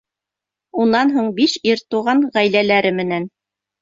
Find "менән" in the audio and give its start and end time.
3.03-3.33